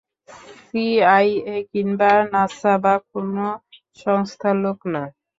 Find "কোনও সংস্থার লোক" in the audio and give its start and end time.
3.09-4.79